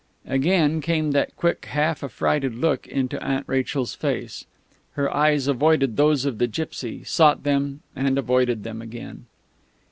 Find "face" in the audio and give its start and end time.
3.93-4.47